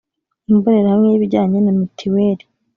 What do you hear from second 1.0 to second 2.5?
y ibijyanye na mitiweri